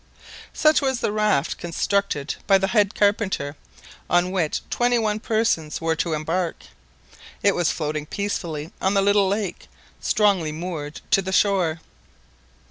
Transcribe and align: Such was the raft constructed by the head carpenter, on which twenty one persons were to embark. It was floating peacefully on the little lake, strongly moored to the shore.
Such 0.51 0.81
was 0.81 0.99
the 0.99 1.11
raft 1.11 1.59
constructed 1.59 2.33
by 2.47 2.57
the 2.57 2.69
head 2.69 2.95
carpenter, 2.95 3.55
on 4.09 4.31
which 4.31 4.67
twenty 4.71 4.97
one 4.97 5.19
persons 5.19 5.79
were 5.79 5.95
to 5.97 6.13
embark. 6.15 6.63
It 7.43 7.53
was 7.53 7.69
floating 7.69 8.07
peacefully 8.07 8.71
on 8.81 8.95
the 8.95 9.03
little 9.03 9.27
lake, 9.27 9.67
strongly 9.99 10.51
moored 10.51 11.01
to 11.11 11.21
the 11.21 11.31
shore. 11.31 11.81